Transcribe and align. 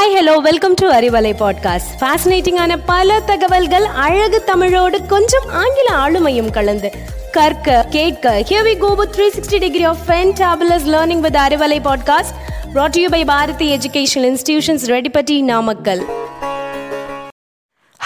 Hi 0.00 0.18
hello 0.18 0.36
welcome 0.36 0.74
to 0.74 0.90
Arivalai 0.90 1.32
podcast 1.38 2.00
ஃபேசினேட்டிங்கான 2.00 2.78
பல 2.86 3.20
தகவல்கள் 3.20 3.84
அழகு 3.84 4.44
தமிழோடு 4.44 5.06
கொஞ்சம் 5.06 5.48
ஆங்கில 5.48 5.90
ஆளுமையும் 5.94 6.50
கலந்து. 6.50 6.90
கற்க 7.32 7.86
கேட்க 7.90 8.44
here 8.48 8.66
we 8.66 8.78
go 8.78 8.94
with 8.94 9.14
360 9.16 9.58
degree 9.58 9.84
of 9.84 9.96
fantabulous 10.06 10.86
learning 10.86 11.20
with 11.20 11.34
Arivalai 11.34 11.92
podcast 11.92 12.34
brought 12.74 12.88
to 12.88 13.02
you 13.02 13.08
by 13.08 13.24
Bharathi 13.24 13.76
educational 13.76 14.36
institutions 14.36 14.86
Reddipatti 14.86 15.42
Namakkal 15.42 16.04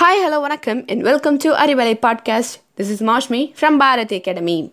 hi 0.01 0.29
hello 0.29 0.41
வணக்கம் 0.41 0.85
and 0.87 1.03
welcome 1.03 1.37
to 1.37 1.53
Arivalai 1.53 1.99
podcast 2.03 2.55
this 2.77 2.91
is 2.91 3.05
Mashmi 3.05 3.53
from 3.61 3.77
Bharathi 3.79 4.17
academy 4.17 4.73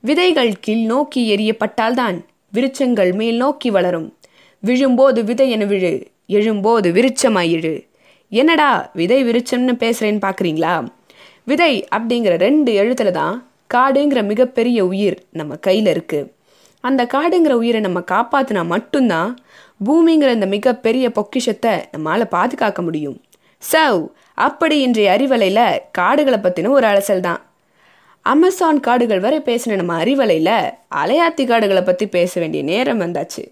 விதைகள் 0.00 0.54
கீழ் 0.60 0.84
நோக்கி 0.84 1.36
எரியப்பட்டால்தான் 1.36 2.24
விருச்சங்கள் 2.54 3.14
மேல் 3.14 3.36
நோக்கி 3.36 3.70
வளரும். 3.70 4.16
விழும்போது 4.60 5.24
விதை 5.24 5.50
என 5.50 5.64
விழு. 5.64 6.12
எழும்போது 6.28 6.92
விருச்சமாய் 6.92 7.50
எழு 7.50 7.88
என்னடா 8.28 8.90
விதை 8.92 9.24
விருச்சம்னு 9.24 9.74
பேசுகிறேன்னு 9.78 10.24
பார்க்குறீங்களா 10.26 10.88
விதை 11.44 11.86
அப்படிங்கிற 11.96 12.36
ரெண்டு 12.36 12.72
எழுத்துல 12.72 13.10
தான் 13.10 13.48
காடுங்கிற 13.74 14.24
மிகப்பெரிய 14.24 14.86
உயிர் 14.86 15.18
நம்ம 15.32 15.56
கையில் 15.56 15.86
இருக்குது 15.86 16.30
அந்த 16.80 17.04
காடுங்கிற 17.04 17.52
உயிரை 17.52 17.80
நம்ம 17.80 18.00
காப்பாற்றினா 18.00 18.66
மட்டும்தான் 18.66 19.38
பூமிங்கிற 19.86 20.30
இந்த 20.32 20.46
மிகப்பெரிய 20.46 21.10
பொக்கிஷத்தை 21.10 21.72
நம்மளால் 21.92 22.24
பாதுகாக்க 22.24 22.82
முடியும். 22.82 23.22
சவ் 23.72 24.02
அப்படி 24.34 24.80
இன்றைய 24.80 25.16
அறிவலையில் 25.16 25.80
காடுகளை 25.90 26.38
பற்றின 26.38 26.68
ஒரு 26.68 26.86
அலசல் 26.86 27.20
தான். 27.20 27.40
அமேசான் 28.22 28.80
காடுகள் 28.80 29.20
வரை 29.20 29.38
பேசின 29.38 29.74
நம்ம 29.74 30.04
அறிவலையில் 30.04 30.72
அலையாத்தி 30.94 31.46
காடுகளை 31.46 31.82
பற்றி 31.82 32.06
பேச 32.06 32.40
வேண்டிய 32.40 32.62
நேரம் 32.62 33.00
வந்தாச்சு. 33.00 33.44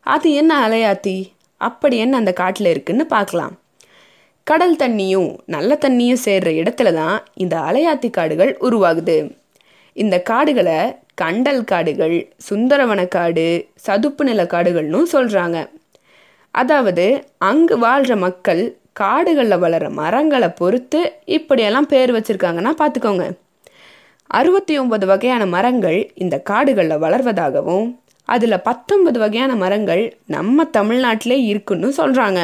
அது 0.00 0.32
என்ன 0.32 0.68
அலையாத்தி? 0.68 1.16
அப்படி 1.60 1.96
என்ன 1.96 2.16
அந்த 2.16 2.32
காட்டில் 2.32 2.66
இருக்குன்னு 2.66 3.06
பார்க்கலாம். 3.06 3.54
கடல் 4.46 4.76
தண்ணியும் 4.76 5.30
நல்ல 5.44 5.78
தண்ணியும் 5.80 6.22
சேர்ற 6.24 6.48
இடத்துல 6.60 6.92
தான் 6.92 7.16
இந்த 7.34 7.56
அலையாத்தி 7.58 8.10
காடுகள் 8.10 8.52
உருவாகுது. 8.60 9.16
இந்த 9.96 10.16
காடுகளை 10.22 10.78
கண்டல் 11.14 11.64
காடுகள் 11.64 12.16
சுந்தரவன 12.48 13.00
காடு 13.08 13.46
சதுப்பு 13.86 14.24
நில 14.24 14.42
காடுகள்னு 14.44 15.00
சொல்கிறாங்க 15.12 15.58
அதாவது 16.54 17.06
அங்கு 17.38 17.78
வாழ்கிற 17.78 18.16
மக்கள் 18.16 18.62
காடுகளில் 18.92 19.62
வளர 19.64 19.84
மரங்களை 19.90 20.48
பொறுத்து 20.48 21.00
இப்படியெல்லாம் 21.24 21.86
பேர் 21.86 22.12
வச்சுருக்காங்கன்னா 22.16 22.72
பார்த்துக்கோங்க. 22.80 23.26
அறுபத்தி 24.30 24.74
ஒன்பது 24.78 25.06
வகையான 25.06 25.42
மரங்கள் 25.46 25.98
இந்த 26.14 26.36
காடுகளில் 26.50 27.02
வளர்வதாகவும் 27.04 27.86
அதில் 28.28 28.64
பத்தொன்பது 28.68 29.18
வகையான 29.18 29.52
மரங்கள் 29.54 30.02
நம்ம 30.26 30.64
தமிழ்நாட்டிலே 30.78 31.38
இருக்குன்னு 31.50 31.88
சொல்கிறாங்க 31.96 32.40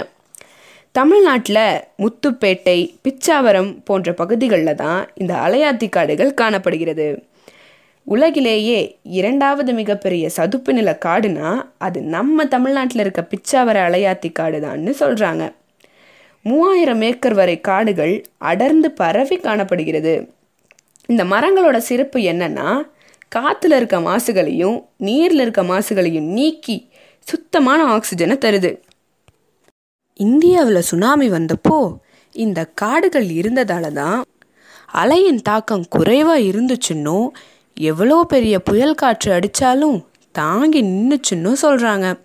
தமிழ்நாட்டில் 0.94 1.64
முத்துப்பேட்டை 1.98 2.78
பிச்சாவரம் 3.04 3.70
போன்ற 3.84 4.12
பகுதிகளில் 4.12 4.74
தான் 4.74 5.00
இந்த 5.14 5.32
அலையாத்தி 5.46 5.88
காடுகள் 5.88 6.32
காணப்படுகிறது. 6.34 7.06
உலகிலேயே 8.06 8.80
இரண்டாவது 9.18 9.72
மிகப்பெரிய 9.72 10.24
சதுப்பு 10.28 10.72
நில 10.72 10.90
காடுனா 11.04 11.50
அது 11.78 11.98
நம்ம 12.14 12.46
தமிழ்நாட்டில் 12.46 13.00
இருக்க 13.00 13.22
பிச்சாவர 13.32 13.76
அலையாத்தி 13.88 14.30
காடு 14.32 14.58
தான்னு 14.58 14.94
சொல்கிறாங்க 15.00 15.44
மூவாயிரம் 16.44 17.02
ஏக்கர் 17.02 17.34
வரை 17.34 17.56
காடுகள் 17.60 18.14
அடர்ந்து 18.50 18.90
பரவி 18.90 19.36
காணப்படுகிறது. 19.36 20.14
இந்த 21.08 21.22
மரங்களோட 21.24 21.76
சிறப்பு 21.76 22.18
என்னன்னா 22.32 22.68
காற்றுல 23.32 23.76
இருக்க 23.76 24.00
மாசுகளையும் 24.00 24.84
நீரில் 24.96 25.40
இருக்க 25.40 25.62
மாசுகளையும் 25.62 26.28
நீக்கி 26.28 26.90
சுத்தமான 27.26 27.84
ஆக்சிஜனை 27.96 28.36
தருது. 28.38 28.80
இந்தியாவில் 30.14 30.82
சுனாமி 30.82 31.30
வந்தப்போ 31.30 31.96
இந்த 32.32 32.64
காடுகள் 32.64 33.24
இருந்ததால 33.24 33.92
தான் 33.92 34.24
அலையின் 34.92 35.42
தாக்கம் 35.42 35.84
குறைவாக 35.88 36.40
இருந்துச்சுன்னோ 36.40 37.28
எவ்வளோ 37.74 38.24
பெரிய 38.24 38.58
புயல் 38.58 38.94
காற்று 38.94 39.32
அடித்தாலும் 39.32 40.04
தாங்கி 40.32 40.82
நின்றுச்சுன்னு 40.82 41.52
சொல்கிறாங்க 41.62 42.20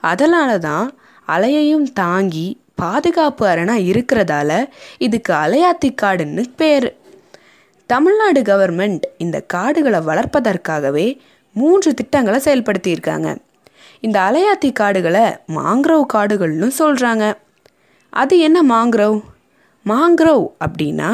அதனால 0.00 0.58
தான் 0.58 0.98
அலையையும் 1.28 1.86
தாங்கி 1.92 2.60
பாதுகாப்பு 2.74 3.46
அரணாக 3.46 3.80
இருக்கிறதால 3.80 4.68
இதுக்கு 4.98 5.32
அலையாத்தி 5.34 5.88
காடுன்னு 6.02 6.44
பேர். 6.56 6.99
தமிழ்நாடு 7.92 8.40
கவர்மெண்ட் 8.40 9.04
இந்த 9.18 9.36
காடுகளை 9.54 10.00
வளர்ப்பதற்காகவே 10.00 11.06
மூன்று 11.56 11.90
திட்டங்களை 11.94 12.38
செயல்படுத்தியிருக்காங்க. 12.44 13.28
இந்த 14.00 14.16
அலையாத்தி 14.20 14.70
காடுகளை 14.72 15.24
மாங்க்ரோவ் 15.56 16.04
காடுகள்னு 16.14 16.68
சொல்கிறாங்க 16.78 17.24
அது 18.12 18.34
என்ன 18.38 18.58
மாங்க்ரோவ்? 18.72 19.18
மாங்க்ரோவ் 19.86 20.44
அப்படின்னா 20.64 21.10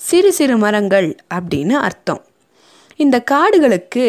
சிறு 0.00 0.30
சிறு 0.32 0.56
மரங்கள் 0.56 1.08
அப்படின்னு 1.34 1.74
அர்த்தம். 1.86 2.22
இந்த 2.96 3.16
காடுகளுக்கு 3.32 4.06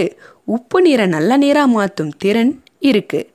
உப்பு 0.55 0.81
நீரை 0.81 1.07
நல்ல 1.07 1.31
நீராக 1.37 1.73
மாற்றும் 1.77 2.13
திறன் 2.17 2.53
இருக்குது 2.89 3.29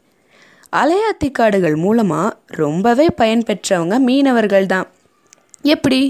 அலையாத்தி 0.77 1.29
காடுகள் 1.31 1.77
மூலமாக 1.77 2.37
ரொம்பவே 2.63 3.09
பயன்பெற்றவங்க 3.21 3.99
மீனவர்கள் 3.99 4.67
தான் 4.67 4.89
எப்படி? 5.75 6.01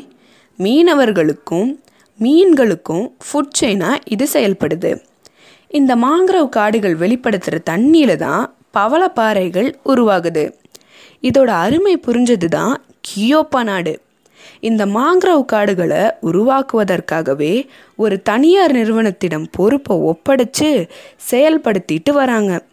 மீனவர்களுக்கும் 0.58 1.70
மீன்களுக்கும் 2.21 3.06
ஃபுட் 3.27 3.56
செயினாக 3.60 3.99
இது 4.04 4.28
செயல்படுது. 4.32 5.03
இந்த 5.69 5.97
மாங்க்ரோவ் 5.97 6.49
காடுகள் 6.49 6.97
வெளிப்படுத்துகிற 6.97 7.59
தண்ணியில் 7.71 8.16
தான் 8.16 8.54
பவளப்பாறைகள் 8.77 9.75
உருவாகுது. 9.84 10.55
இதோட 11.22 11.47
அருமை 11.47 12.00
புரிஞ்சது 12.06 12.49
தான் 12.49 12.82
கியோப்பா 13.09 13.62
நாடு. 13.62 14.00
இந்த 14.60 14.87
மாங்க்ரோவ் 14.87 15.44
காடுகளை 15.44 16.10
உருவாக்குவதற்காகவே 16.22 17.69
ஒரு 17.97 18.22
தனியார் 18.22 18.72
நிறுவனத்திடம் 18.72 19.47
பொறுப்பை 19.50 19.97
ஒப்படைச்சு 19.97 20.88
செயல்படுத்திட்டு 21.31 22.12
வராங்க. 22.12 22.65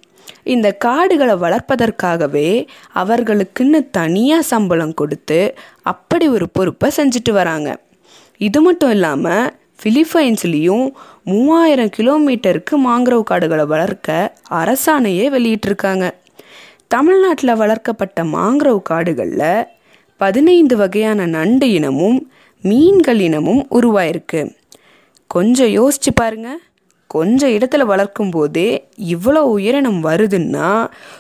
இந்த 0.44 0.72
காடுகளை 0.72 1.34
வளர்ப்பதற்காகவே 1.34 2.68
அவர்களுக்குன்னு 2.94 3.90
தனியாக 3.92 4.42
சம்பளம் 4.42 4.94
கொடுத்து 4.94 5.56
அப்படி 5.82 6.28
ஒரு 6.28 6.50
பொறுப்பை 6.50 6.92
செஞ்சுட்டு 6.98 7.32
வராங்க. 7.32 7.70
இது 8.48 8.59
மட்டும் 8.62 8.90
இல்லாமல் 8.90 9.52
பிலிப்பைன்ஸ்லேயும் 9.84 10.86
மூவாயிரம் 11.24 11.94
கிலோமீட்டருக்கு 11.98 12.76
மாங்க்ரோவ் 12.86 13.30
காடுகளை 13.31 13.66
வளர்க்க 13.66 14.34
அரசாணையே 14.62 15.26
வெளியிட்டிருக்காங்க. 15.36 16.06
தமிழ்நாட்டில் 16.88 17.59
வளர்க்கப்பட்ட 17.62 18.24
மாங்க்ரோவ் 18.36 18.82
காடுகளில் 18.82 19.68
பதினைந்து 20.22 20.76
வகையான 20.78 21.26
நண்டு 21.26 21.68
இனமும் 21.72 22.20
மீன்கள் 22.64 23.20
இனமும் 23.20 23.64
உருவாயிருக்கு. 23.72 24.42
கொஞ்சம் 25.32 25.74
யோசிச்சு 25.80 26.12
பாருங்க. 26.16 26.50
கொஞ்சம் 27.12 27.50
இடத்துல 27.50 27.84
வளர்க்கும் 27.86 28.30
போதே 28.30 28.70
இவ்வளோ 29.14 29.42
உயிரினம் 29.56 30.00
வருதுன்னா 30.03 30.70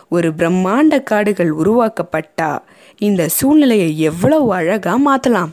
ஒரு 0.09 0.29
பிரம்மாண்ட 0.37 1.03
காடுகள் 1.03 1.51
உருவாக்கப்பட்டா 1.55 2.51
இந்த 2.99 3.23
சூழ்நிலையை 3.37 3.89
எவ்வளோ 4.09 4.39
அழகாக 4.59 4.97
மாற்றலாம் 4.97 5.51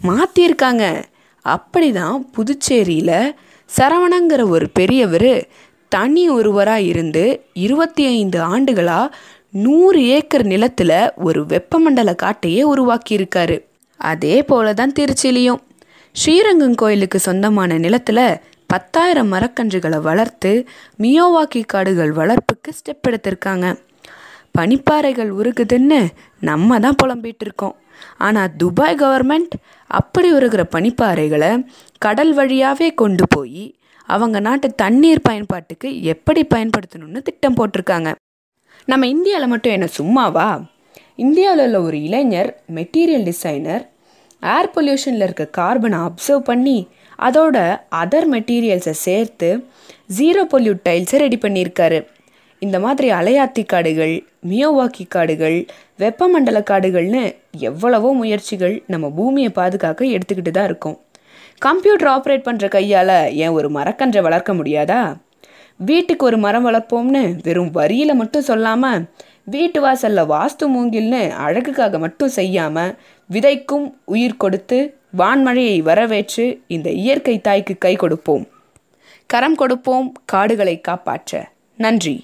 மாற்றியிருக்காங்க 0.00 1.04
அப்படி 1.44 1.92
தான் 1.92 2.30
புதுச்சேரியில் 2.36 3.34
சரவணங்கிற 3.78 4.48
ஒரு 4.48 4.68
பெரியவர் 4.68 5.48
தனி 5.88 6.28
ஒருவராக 6.28 6.82
இருந்து 6.82 7.42
இருபத்தி 7.52 8.04
ஐந்து 8.04 8.40
ஆண்டுகளாக 8.40 9.14
நூறு 9.50 10.00
ஏக்கர் 10.06 10.44
நிலத்தில் 10.44 11.12
ஒரு 11.16 11.40
வெப்பமண்டல 11.44 12.14
காட்டையே 12.22 12.62
உருவாக்கியிருக்காரு. 12.72 13.56
அதே 14.00 14.42
போல 14.42 14.74
தான் 14.74 14.92
திருச்சிலையும் 14.98 15.60
ஸ்ரீரங்கம் 16.12 16.74
கோயிலுக்கு 16.74 17.18
சொந்தமான 17.18 17.78
நிலத்தில் 17.78 18.40
பத்தாயிரம் 18.66 19.32
மரக்கன்றுகளை 19.32 20.00
வளர்த்து 20.00 20.66
மியோவாக்கி 21.02 21.62
காடுகள் 21.66 22.12
வளர்ப்புக்கு 22.12 22.70
ஸ்டெப் 22.78 23.08
எடுத்திருக்காங்க. 23.08 23.66
பனிப்பாறைகள் 24.58 25.30
உருகுதுன்னு 25.40 26.06
நம்ம 26.40 26.78
தான் 26.78 27.00
புலம்பிகிட்டு 27.02 27.44
இருக்கோம். 27.46 27.74
ஆனால் 28.16 28.52
துபாய் 28.56 28.94
கவர்மெண்ட் 28.94 29.54
அப்படி 29.86 30.32
உருகிற 30.32 30.64
பனிப்பாறைகளை 30.76 31.66
கடல் 31.98 32.34
வழியாகவே 32.34 32.94
கொண்டு 32.94 33.26
போய் 33.28 33.74
அவங்க 34.08 34.40
நாட்டு 34.40 34.74
தண்ணீர் 34.74 35.26
பயன்பாட்டுக்கு 35.28 36.02
எப்படி 36.02 36.46
பயன்படுத்தணும்னு 36.54 37.22
திட்டம் 37.22 37.56
போட்டிருக்காங்க. 37.56 38.14
நம்ம 38.84 39.06
இந்தியாவில் 39.06 39.48
மட்டும் 39.48 39.72
என்ன 39.72 39.86
சும்மாவா? 39.86 40.48
இந்தியாவில் 41.16 41.64
உள்ள 41.64 41.82
ஒரு 41.82 42.02
இளைஞர் 42.02 42.62
மெட்டீரியல் 42.74 43.22
டிசைனர் 43.22 43.90
ஏர் 44.42 44.70
பொல்யூஷனில் 44.74 45.24
இருக்க 45.26 45.44
கார்பனை 45.58 45.98
அப்சர்வ் 46.08 46.38
பண்ணி 46.38 46.88
அதோட 47.18 47.56
அதர் 47.94 48.28
மெட்டீரியல்ஸை 48.32 48.90
சேர்த்து 48.90 49.66
ஜீரோ 50.18 50.42
பொல்யூட் 50.52 50.82
டைல்ஸை 50.88 51.16
ரெடி 51.16 51.38
பண்ணியிருக்காரு. 51.42 51.98
இந்த 52.58 52.78
மாதிரி 52.80 53.10
அலையாத்தி 53.10 53.62
காடுகள் 53.66 54.26
மியோவாக்கி 54.48 55.04
காடுகள் 55.08 55.66
வெப்பமண்டல 55.98 56.58
காடுகள்னு 56.70 57.36
எவ்வளவோ 57.58 58.12
முயற்சிகள் 58.12 58.82
நம்ம 58.86 59.10
பூமியை 59.10 59.50
பாதுகாக்க 59.50 60.04
எடுத்துக்கிட்டு 60.04 60.50
தான் 60.50 60.64
இருக்கோம். 60.64 60.96
கம்ப்யூட்டர் 61.58 62.10
ஆப்ரேட் 62.14 62.46
பண்ணுற 62.48 62.68
கையால் 62.68 63.32
ஏன் 63.32 63.48
ஒரு 63.48 63.70
மரக்கன்றை 63.70 64.22
வளர்க்க 64.22 64.54
முடியாதா? 64.54 65.16
வீட்டுக்கு 65.76 66.24
ஒரு 66.24 66.38
மரம் 66.38 66.66
வளர்ப்போம்னு 66.66 67.22
வெறும் 67.42 67.70
வரியில் 67.70 68.14
மட்டும் 68.14 68.42
சொல்லாமல் 68.42 69.02
வீட்டு 69.44 69.80
வாசல்ல 69.86 70.20
வாஸ்து 70.26 70.64
மூங்கில்னு 70.74 71.30
அழகுக்காக 71.46 71.98
மட்டும் 71.98 72.28
செய்யாமல் 72.28 72.94
விதைக்கும் 73.30 73.86
உயிர் 74.04 74.36
கொடுத்து 74.36 74.78
வான்மழையை 75.16 75.82
வரவேற்று 75.82 76.46
இந்த 76.66 76.90
இயற்கை 76.90 77.40
தாய்க்கு 77.40 77.78
கை 77.78 77.96
கொடுப்போம். 77.96 78.46
கரம் 79.26 79.54
கொடுப்போம் 79.54 80.08
காடுகளை 80.24 80.80
காப்பாற்ற. 80.80 81.50
நன்றி. 81.78 82.16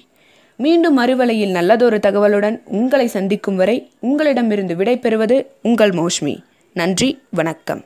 மீண்டும் 0.55 0.93
மறுவலையில் 0.93 1.51
நல்லதொரு 1.51 1.97
தகவலுடன் 1.97 2.61
உங்களை 2.65 3.07
சந்திக்கும் 3.07 3.55
வரை 3.55 3.91
உங்களிடமிருந்து 3.99 4.75
விடை 4.75 4.99
பெறுவது 4.99 5.51
உங்கள் 5.61 5.89
மோஷ்மி. 5.89 6.37
நன்றி 6.73 7.21
வணக்கம். 7.29 7.83